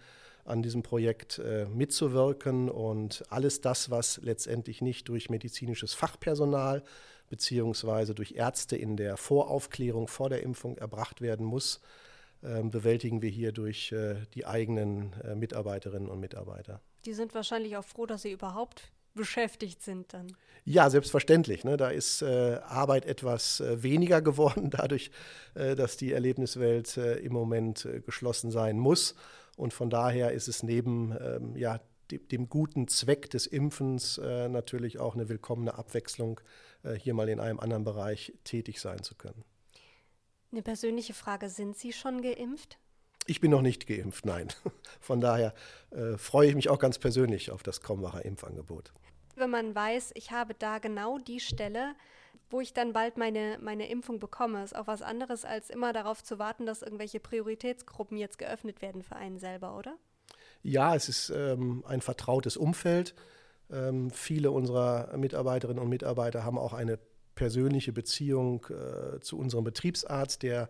an 0.46 0.62
diesem 0.62 0.82
Projekt 0.82 1.38
äh, 1.40 1.66
mitzuwirken 1.66 2.70
und 2.70 3.24
alles 3.28 3.60
das, 3.60 3.90
was 3.90 4.18
letztendlich 4.22 4.80
nicht 4.80 5.10
durch 5.10 5.28
medizinisches 5.28 5.92
Fachpersonal 5.92 6.82
beziehungsweise 7.28 8.14
durch 8.14 8.32
Ärzte 8.32 8.76
in 8.76 8.96
der 8.96 9.18
Voraufklärung 9.18 10.08
vor 10.08 10.30
der 10.30 10.42
Impfung 10.42 10.78
erbracht 10.78 11.20
werden 11.20 11.44
muss, 11.44 11.82
bewältigen 12.42 13.22
wir 13.22 13.30
hier 13.30 13.52
durch 13.52 13.92
äh, 13.92 14.16
die 14.34 14.46
eigenen 14.46 15.12
äh, 15.22 15.34
Mitarbeiterinnen 15.34 16.08
und 16.08 16.20
Mitarbeiter. 16.20 16.80
Die 17.04 17.14
sind 17.14 17.34
wahrscheinlich 17.34 17.76
auch 17.76 17.84
froh, 17.84 18.06
dass 18.06 18.22
sie 18.22 18.32
überhaupt 18.32 18.92
beschäftigt 19.14 19.82
sind 19.82 20.12
dann. 20.14 20.28
Ja, 20.64 20.90
selbstverständlich. 20.90 21.64
Ne? 21.64 21.76
Da 21.76 21.88
ist 21.88 22.22
äh, 22.22 22.60
Arbeit 22.66 23.06
etwas 23.06 23.60
äh, 23.60 23.82
weniger 23.82 24.20
geworden, 24.22 24.70
dadurch, 24.70 25.10
äh, 25.54 25.74
dass 25.74 25.96
die 25.96 26.12
Erlebniswelt 26.12 26.96
äh, 26.96 27.16
im 27.16 27.32
Moment 27.32 27.88
geschlossen 28.04 28.50
sein 28.52 28.78
muss. 28.78 29.16
Und 29.56 29.72
von 29.72 29.90
daher 29.90 30.32
ist 30.32 30.48
es 30.48 30.62
neben 30.62 31.16
ähm, 31.18 31.56
ja, 31.56 31.80
dem, 32.10 32.28
dem, 32.28 32.48
guten 32.48 32.86
Zweck 32.88 33.30
des 33.30 33.46
Impfens 33.46 34.18
natürlich 34.18 35.00
auch 35.00 35.14
eine 35.14 35.28
willkommene 35.28 35.74
Abwechslung, 35.74 36.40
hier 36.98 37.14
mal 37.14 37.28
in 37.28 37.40
einem 37.40 37.58
anderen 37.58 37.82
Bereich 37.82 38.32
tätig 38.44 38.80
sein 38.80 39.02
zu 39.02 39.16
können. 39.16 39.42
Eine 40.52 40.62
persönliche 40.62 41.14
Frage, 41.14 41.48
sind 41.48 41.76
Sie 41.76 41.92
schon 41.92 42.22
geimpft? 42.22 42.78
Ich 43.26 43.40
bin 43.40 43.50
noch 43.50 43.62
nicht 43.62 43.86
geimpft, 43.86 44.24
nein. 44.24 44.48
Von 45.00 45.20
daher 45.20 45.54
äh, 45.90 46.16
freue 46.16 46.48
ich 46.48 46.54
mich 46.54 46.68
auch 46.68 46.78
ganz 46.78 46.98
persönlich 46.98 47.50
auf 47.50 47.62
das 47.62 47.80
Krombacher 47.80 48.24
Impfangebot 48.24 48.92
wenn 49.36 49.50
man 49.50 49.74
weiß, 49.74 50.12
ich 50.14 50.32
habe 50.32 50.54
da 50.54 50.78
genau 50.78 51.18
die 51.18 51.40
Stelle, 51.40 51.94
wo 52.50 52.60
ich 52.60 52.72
dann 52.72 52.92
bald 52.92 53.16
meine, 53.16 53.58
meine 53.60 53.88
Impfung 53.88 54.18
bekomme, 54.18 54.62
ist 54.64 54.74
auch 54.74 54.86
was 54.86 55.02
anderes, 55.02 55.44
als 55.44 55.70
immer 55.70 55.92
darauf 55.92 56.22
zu 56.22 56.38
warten, 56.38 56.66
dass 56.66 56.82
irgendwelche 56.82 57.20
Prioritätsgruppen 57.20 58.16
jetzt 58.16 58.38
geöffnet 58.38 58.82
werden 58.82 59.02
für 59.02 59.16
einen 59.16 59.38
selber, 59.38 59.76
oder? 59.76 59.96
Ja, 60.62 60.94
es 60.94 61.08
ist 61.08 61.30
ähm, 61.30 61.84
ein 61.86 62.00
vertrautes 62.00 62.56
Umfeld. 62.56 63.14
Ähm, 63.70 64.10
viele 64.10 64.50
unserer 64.50 65.16
Mitarbeiterinnen 65.16 65.82
und 65.82 65.88
Mitarbeiter 65.88 66.44
haben 66.44 66.58
auch 66.58 66.72
eine 66.72 66.98
persönliche 67.36 67.92
Beziehung 67.92 68.66
äh, 68.70 69.20
zu 69.20 69.38
unserem 69.38 69.62
Betriebsarzt, 69.62 70.42
der 70.42 70.68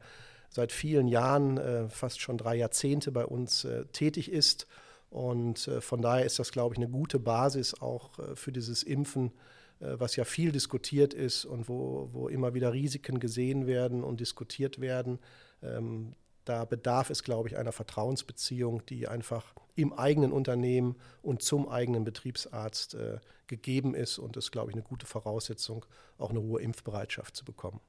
seit 0.51 0.73
vielen 0.73 1.09
Jahren, 1.09 1.57
äh, 1.57 1.89
fast 1.89 2.21
schon 2.21 2.37
drei 2.37 2.57
Jahrzehnte 2.57 3.11
bei 3.11 3.25
uns 3.25 3.65
äh, 3.65 3.87
tätig 3.87 4.31
ist 4.31 4.67
und 5.11 5.69
äh, 5.69 5.81
von 5.81 6.03
daher 6.03 6.27
ist 6.27 6.39
das, 6.39 6.53
glaube 6.53 6.75
ich, 6.75 6.79
eine 6.79 6.91
gute 6.91 7.19
Basis 7.19 7.81
auch 7.81 8.19
äh, 8.19 8.37
für 8.37 8.53
dieses 8.53 8.83
Impfen, 8.83 9.33
äh, 9.81 9.95
was 9.99 10.17
ja 10.17 10.25
viel 10.25 10.53
diskutiert 10.53 11.15
ist 11.15 11.45
und 11.45 11.69
wo, 11.69 12.11
wo 12.13 12.29
immer 12.29 12.55
wieder 12.55 12.73
Risiken 12.73 13.21
gesehen 13.21 13.67
werden 13.67 14.05
und 14.05 14.21
diskutiert 14.21 14.81
werden. 14.81 15.19
Ähm, 15.63 16.15
da 16.45 16.65
bedarf 16.65 17.11
es, 17.11 17.23
glaube 17.23 17.49
ich, 17.49 17.57
einer 17.57 17.73
Vertrauensbeziehung, 17.73 18.85
die 18.87 19.09
einfach 19.09 19.55
im 19.77 19.93
eigenen 19.93 20.33
Unternehmen 20.33 20.97
und 21.23 21.43
zum 21.43 21.69
eigenen 21.69 22.05
Betriebsarzt 22.05 22.95
äh, 22.95 23.19
gegeben 23.47 23.95
ist. 23.95 24.19
Und 24.19 24.37
das 24.37 24.47
ist, 24.47 24.51
glaube 24.51 24.71
ich, 24.71 24.75
eine 24.75 24.83
gute 24.83 25.07
Voraussetzung, 25.07 25.87
auch 26.19 26.31
eine 26.31 26.41
hohe 26.41 26.61
Impfbereitschaft 26.61 27.37
zu 27.37 27.45
bekommen. 27.45 27.81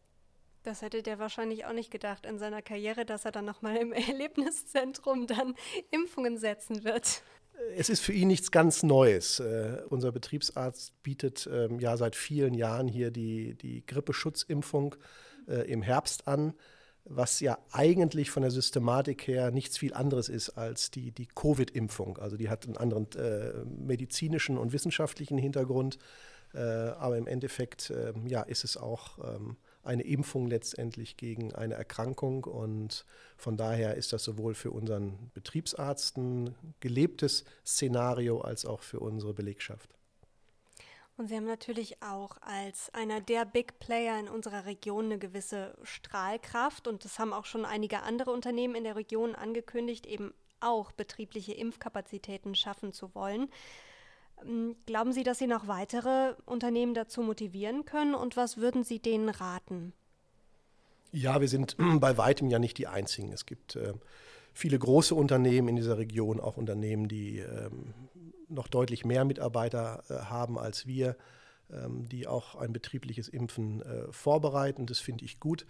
Das 0.63 0.81
hätte 0.81 1.01
der 1.01 1.17
wahrscheinlich 1.17 1.65
auch 1.65 1.73
nicht 1.73 1.91
gedacht 1.91 2.25
in 2.25 2.39
seiner 2.39 2.61
Karriere, 2.61 3.05
dass 3.05 3.23
er 3.23 3.31
dann 3.31 3.45
nochmal 3.45 3.77
im 3.77 3.93
Erlebniszentrum 3.93 5.25
dann 5.25 5.55
Impfungen 5.91 6.37
setzen 6.37 6.83
wird. 6.83 7.23
Es 7.75 7.89
ist 7.89 8.01
für 8.01 8.13
ihn 8.13 8.27
nichts 8.27 8.51
ganz 8.51 8.83
Neues. 8.83 9.39
Uh, 9.39 9.77
unser 9.89 10.11
Betriebsarzt 10.11 11.01
bietet 11.01 11.49
ähm, 11.51 11.79
ja 11.79 11.97
seit 11.97 12.15
vielen 12.15 12.53
Jahren 12.53 12.87
hier 12.87 13.09
die, 13.09 13.55
die 13.55 13.83
Grippeschutzimpfung 13.85 14.95
äh, 15.47 15.71
im 15.71 15.81
Herbst 15.81 16.27
an, 16.27 16.53
was 17.09 17.39
ja 17.39 17.57
eigentlich 17.71 18.31
von 18.31 18.41
der 18.41 18.51
Systematik 18.51 19.27
her 19.27 19.51
nichts 19.51 19.77
viel 19.77 19.93
anderes 19.93 20.29
ist 20.29 20.49
als 20.51 20.91
die, 20.91 21.11
die 21.11 21.27
Covid-Impfung. 21.27 22.17
Also 22.17 22.37
die 22.37 22.49
hat 22.49 22.65
einen 22.65 22.77
anderen 22.77 23.07
äh, 23.13 23.65
medizinischen 23.65 24.57
und 24.57 24.73
wissenschaftlichen 24.73 25.37
Hintergrund, 25.37 25.97
äh, 26.53 26.59
aber 26.59 27.17
im 27.17 27.27
Endeffekt 27.27 27.91
ähm, 27.91 28.27
ja, 28.27 28.41
ist 28.41 28.63
es 28.63 28.77
auch 28.77 29.19
ähm, 29.19 29.57
eine 29.83 30.03
Impfung 30.03 30.47
letztendlich 30.47 31.17
gegen 31.17 31.55
eine 31.55 31.75
Erkrankung. 31.75 32.43
Und 32.43 33.05
von 33.37 33.57
daher 33.57 33.95
ist 33.95 34.11
das 34.11 34.23
sowohl 34.23 34.53
für 34.53 34.71
unseren 34.71 35.31
Betriebsarzt 35.33 36.17
ein 36.17 36.55
gelebtes 36.81 37.45
Szenario 37.65 38.41
als 38.41 38.65
auch 38.65 38.81
für 38.81 38.99
unsere 38.99 39.33
Belegschaft. 39.33 39.96
Und 41.17 41.27
Sie 41.27 41.35
haben 41.35 41.45
natürlich 41.45 42.01
auch 42.03 42.37
als 42.41 42.93
einer 42.93 43.21
der 43.21 43.43
Big 43.45 43.79
Player 43.79 44.19
in 44.19 44.29
unserer 44.29 44.65
Region 44.65 45.05
eine 45.05 45.17
gewisse 45.17 45.75
Strahlkraft. 45.81 46.87
Und 46.87 47.05
das 47.05 47.17
haben 47.17 47.33
auch 47.33 47.45
schon 47.45 47.65
einige 47.65 48.03
andere 48.03 48.31
Unternehmen 48.31 48.75
in 48.75 48.83
der 48.83 48.95
Region 48.95 49.33
angekündigt, 49.33 50.05
eben 50.05 50.31
auch 50.59 50.91
betriebliche 50.91 51.53
Impfkapazitäten 51.53 52.53
schaffen 52.53 52.93
zu 52.93 53.15
wollen. 53.15 53.49
Ähm, 54.43 54.75
glauben 54.85 55.11
Sie, 55.11 55.23
dass 55.23 55.39
Sie 55.39 55.47
noch 55.47 55.67
weitere 55.67 56.35
Unternehmen 56.45 56.93
dazu 56.93 57.21
motivieren 57.21 57.85
können? 57.85 58.13
Und 58.13 58.37
was 58.37 58.57
würden 58.57 58.83
Sie 58.83 58.99
denen 58.99 59.29
raten? 59.29 59.93
Ja, 61.11 61.41
wir 61.41 61.47
sind 61.47 61.77
bei 61.99 62.17
weitem 62.19 62.49
ja 62.49 62.59
nicht 62.59 62.77
die 62.77 62.87
Einzigen. 62.87 63.31
Es 63.31 63.47
gibt 63.47 63.75
äh, 63.75 63.93
viele 64.57 64.79
große 64.79 65.13
Unternehmen 65.13 65.67
in 65.67 65.75
dieser 65.75 65.99
Region, 65.99 66.39
auch 66.39 66.57
Unternehmen, 66.57 67.07
die 67.07 67.39
ähm, 67.39 67.93
noch 68.49 68.67
deutlich 68.67 69.05
mehr 69.05 69.23
Mitarbeiter 69.23 70.03
äh, 70.09 70.13
haben 70.15 70.57
als 70.57 70.87
wir, 70.87 71.15
ähm, 71.71 72.09
die 72.09 72.25
auch 72.25 72.55
ein 72.55 72.73
betriebliches 72.73 73.27
Impfen 73.27 73.83
äh, 73.83 74.11
vorbereiten. 74.11 74.87
Das 74.87 74.99
finde 74.99 75.25
ich 75.25 75.39
gut. 75.39 75.67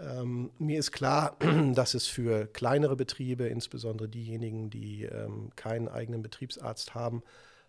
Ähm, 0.00 0.50
mir 0.58 0.80
ist 0.80 0.90
klar, 0.90 1.36
dass 1.74 1.94
es 1.94 2.08
für 2.08 2.46
kleinere 2.48 2.96
Betriebe, 2.96 3.46
insbesondere 3.46 4.08
diejenigen, 4.08 4.70
die 4.70 5.04
ähm, 5.04 5.50
keinen 5.54 5.88
eigenen 5.88 6.22
Betriebsarzt 6.22 6.96
haben, 6.96 7.22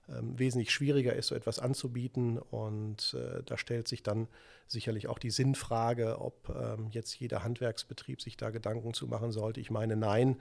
ähm, 0.09 0.39
wesentlich 0.39 0.71
schwieriger 0.71 1.13
ist, 1.13 1.27
so 1.27 1.35
etwas 1.35 1.59
anzubieten. 1.59 2.37
Und 2.37 3.13
äh, 3.13 3.43
da 3.45 3.57
stellt 3.57 3.89
sich 3.89 4.03
dann 4.03 4.27
sicherlich 4.65 5.07
auch 5.07 5.19
die 5.19 5.31
Sinnfrage, 5.31 6.21
ob 6.21 6.49
ähm, 6.49 6.87
jetzt 6.91 7.19
jeder 7.19 7.43
Handwerksbetrieb 7.43 8.21
sich 8.21 8.37
da 8.37 8.49
Gedanken 8.49 8.93
zu 8.93 9.07
machen 9.07 9.31
sollte. 9.31 9.59
Ich 9.59 9.69
meine, 9.69 9.97
nein, 9.97 10.37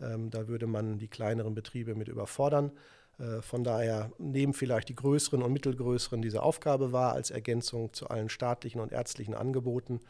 ähm, 0.00 0.30
da 0.30 0.46
würde 0.46 0.68
man 0.68 0.98
die 0.98 1.08
kleineren 1.08 1.54
Betriebe 1.56 1.96
mit 1.96 2.06
überfordern. 2.06 2.70
Äh, 3.18 3.42
von 3.42 3.64
daher 3.64 4.12
nehmen 4.18 4.54
vielleicht 4.54 4.88
die 4.88 4.94
größeren 4.94 5.42
und 5.42 5.52
mittelgrößeren 5.52 6.22
diese 6.22 6.42
Aufgabe 6.42 6.92
wahr 6.92 7.14
als 7.14 7.32
Ergänzung 7.32 7.92
zu 7.92 8.08
allen 8.08 8.28
staatlichen 8.28 8.80
und 8.80 8.92
ärztlichen 8.92 9.34
Angeboten. 9.34 10.00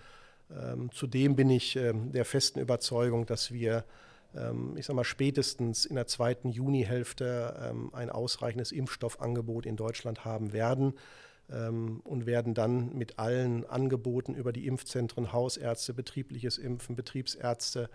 Zudem 0.92 1.36
bin 1.36 1.50
ich 1.50 1.74
der 1.74 2.24
festen 2.24 2.58
Überzeugung, 2.58 3.26
dass 3.26 3.52
wir 3.52 3.84
ich 4.76 4.84
sage 4.84 4.94
mal, 4.94 5.04
spätestens 5.04 5.86
in 5.86 5.96
der 5.96 6.06
zweiten 6.06 6.50
Junihälfte 6.50 7.70
ähm, 7.70 7.90
ein 7.94 8.10
ausreichendes 8.10 8.72
Impfstoffangebot 8.72 9.64
in 9.64 9.76
Deutschland 9.76 10.24
haben 10.24 10.52
werden 10.52 10.94
ähm, 11.50 12.00
und 12.04 12.26
werden 12.26 12.54
dann 12.54 12.94
mit 12.94 13.18
allen 13.18 13.64
Angeboten 13.64 14.34
über 14.34 14.52
die 14.52 14.66
Impfzentren, 14.66 15.32
Hausärzte, 15.32 15.94
betriebliches 15.94 16.58
Impfen, 16.58 16.94
Betriebsärzte 16.94 17.88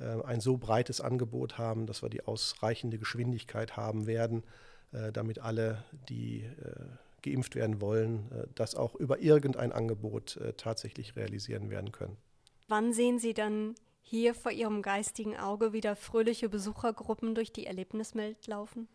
äh, 0.00 0.22
ein 0.24 0.40
so 0.40 0.56
breites 0.56 1.00
Angebot 1.00 1.58
haben, 1.58 1.86
dass 1.86 2.02
wir 2.02 2.08
die 2.08 2.24
ausreichende 2.24 2.98
Geschwindigkeit 2.98 3.76
haben 3.76 4.06
werden, 4.06 4.44
äh, 4.92 5.12
damit 5.12 5.38
alle, 5.38 5.84
die 6.08 6.40
äh, 6.42 6.84
geimpft 7.22 7.56
werden 7.56 7.80
wollen, 7.80 8.30
das 8.54 8.76
auch 8.76 8.94
über 8.94 9.18
irgendein 9.18 9.72
Angebot 9.72 10.38
tatsächlich 10.56 11.16
realisieren 11.16 11.68
werden 11.68 11.90
können. 11.90 12.16
Wann 12.68 12.92
sehen 12.92 13.18
Sie 13.18 13.34
dann 13.34 13.74
hier 14.08 14.34
vor 14.34 14.52
Ihrem 14.52 14.82
geistigen 14.82 15.36
Auge 15.36 15.72
wieder 15.72 15.94
fröhliche 15.94 16.48
Besuchergruppen 16.48 17.34
durch 17.34 17.52
die 17.52 17.66
Erlebniswelt 17.66 18.46
laufen? 18.46 18.88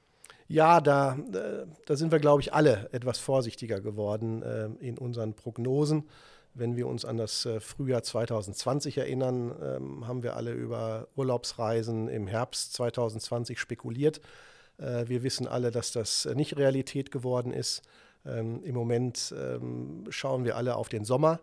Ja, 0.48 0.82
da, 0.82 1.16
äh, 1.16 1.66
da 1.86 1.96
sind 1.96 2.12
wir, 2.12 2.20
glaube 2.20 2.42
ich, 2.42 2.54
alle 2.54 2.90
etwas 2.92 3.20
vorsichtiger 3.20 3.80
geworden 3.80 4.42
äh, 4.42 4.66
in 4.86 4.98
unseren 4.98 5.36
Prognosen. 5.36 6.10
Wenn 6.56 6.76
wir 6.76 6.88
uns 6.88 7.06
an 7.06 7.18
das 7.18 7.46
äh, 7.46 7.60
Frühjahr 7.60 8.04
2020 8.04 8.98
erinnern, 8.98 9.56
ähm, 9.62 10.08
haben 10.08 10.24
wir 10.24 10.36
alle 10.36 10.52
über 10.52 11.08
Urlaubsreisen 11.16 12.08
im 12.08 12.28
Herbst 12.28 12.74
2020 12.74 13.60
spekuliert. 13.60 14.22
Wir 14.78 15.22
wissen 15.22 15.48
alle, 15.48 15.70
dass 15.70 15.92
das 15.92 16.26
nicht 16.34 16.58
Realität 16.58 17.12
geworden 17.12 17.54
ist. 17.54 17.84
Ähm, 18.26 18.64
Im 18.64 18.74
Moment 18.74 19.34
ähm, 19.38 20.06
schauen 20.10 20.46
wir 20.46 20.58
alle 20.58 20.78
auf 20.78 20.90
den 20.90 21.06
Sommer 21.06 21.40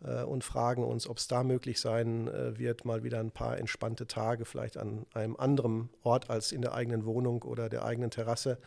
und 0.00 0.44
fragen 0.44 0.84
uns, 0.84 1.08
ob 1.08 1.18
es 1.18 1.26
da 1.26 1.42
möglich 1.42 1.80
sein 1.80 2.28
äh, 2.28 2.58
wird, 2.58 2.84
mal 2.84 3.02
wieder 3.02 3.18
ein 3.18 3.30
paar 3.30 3.58
entspannte 3.58 4.06
Tage 4.06 4.44
vielleicht 4.44 4.76
an 4.76 5.06
einem 5.14 5.36
anderen 5.36 5.88
Ort 6.02 6.28
als 6.28 6.52
in 6.52 6.62
der 6.62 6.74
eigenen 6.74 7.06
Wohnung 7.06 7.42
oder 7.42 7.68
der 7.68 7.84
eigenen 7.84 8.10
Terrasse 8.10 8.58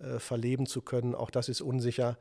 äh, 0.00 0.18
verleben 0.18 0.66
zu 0.66 0.82
können. 0.82 1.14
Auch 1.14 1.30
das 1.30 1.48
ist 1.48 1.60
unsicher. 1.60 2.18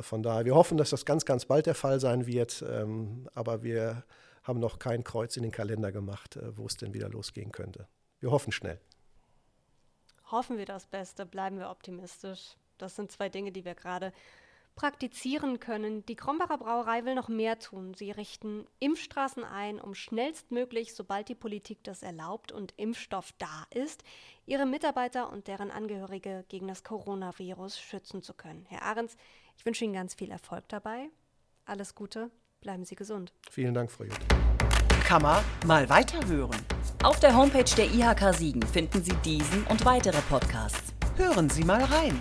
Von 0.00 0.22
daher, 0.22 0.46
wir 0.46 0.54
hoffen, 0.54 0.78
dass 0.78 0.88
das 0.88 1.04
ganz, 1.04 1.26
ganz 1.26 1.44
bald 1.44 1.66
der 1.66 1.74
Fall 1.74 2.00
sein 2.00 2.26
wird, 2.26 2.64
ähm, 2.66 3.28
aber 3.34 3.62
wir 3.62 4.04
haben 4.42 4.58
noch 4.58 4.78
kein 4.78 5.04
Kreuz 5.04 5.36
in 5.36 5.42
den 5.42 5.52
Kalender 5.52 5.92
gemacht, 5.92 6.38
wo 6.56 6.64
es 6.64 6.78
denn 6.78 6.94
wieder 6.94 7.10
losgehen 7.10 7.52
könnte. 7.52 7.86
Wir 8.18 8.30
hoffen 8.30 8.50
schnell. 8.50 8.80
Hoffen 10.30 10.56
wir 10.56 10.64
das 10.64 10.86
Beste, 10.86 11.26
bleiben 11.26 11.58
wir 11.58 11.68
optimistisch. 11.68 12.56
Das 12.78 12.96
sind 12.96 13.12
zwei 13.12 13.28
Dinge, 13.28 13.52
die 13.52 13.66
wir 13.66 13.74
gerade 13.74 14.10
praktizieren 14.74 15.60
können. 15.60 16.04
Die 16.06 16.16
Krombacher 16.16 16.58
Brauerei 16.58 17.04
will 17.04 17.14
noch 17.14 17.28
mehr 17.28 17.58
tun. 17.58 17.94
Sie 17.94 18.10
richten 18.10 18.66
Impfstraßen 18.80 19.44
ein, 19.44 19.80
um 19.80 19.94
schnellstmöglich, 19.94 20.94
sobald 20.94 21.28
die 21.28 21.34
Politik 21.34 21.82
das 21.84 22.02
erlaubt 22.02 22.52
und 22.52 22.74
Impfstoff 22.76 23.32
da 23.38 23.66
ist, 23.70 24.02
ihre 24.46 24.66
Mitarbeiter 24.66 25.30
und 25.30 25.46
deren 25.46 25.70
Angehörige 25.70 26.44
gegen 26.48 26.68
das 26.68 26.82
Coronavirus 26.82 27.78
schützen 27.78 28.22
zu 28.22 28.34
können. 28.34 28.66
Herr 28.68 28.82
Ahrens, 28.82 29.16
ich 29.56 29.64
wünsche 29.64 29.84
Ihnen 29.84 29.94
ganz 29.94 30.14
viel 30.14 30.30
Erfolg 30.30 30.68
dabei. 30.68 31.08
Alles 31.64 31.94
Gute, 31.94 32.30
bleiben 32.60 32.84
Sie 32.84 32.96
gesund. 32.96 33.32
Vielen 33.50 33.74
Dank, 33.74 33.90
Frau 33.90 34.04
Jutta. 34.04 34.44
Man 35.20 35.44
mal 35.66 35.88
weiterhören. 35.88 36.60
Auf 37.02 37.20
der 37.20 37.36
Homepage 37.36 37.70
der 37.76 37.86
IHK 37.86 38.34
Siegen 38.34 38.62
finden 38.62 39.04
Sie 39.04 39.14
diesen 39.24 39.64
und 39.66 39.84
weitere 39.84 40.20
Podcasts. 40.22 40.92
Hören 41.16 41.48
Sie 41.50 41.62
mal 41.62 41.84
rein. 41.84 42.18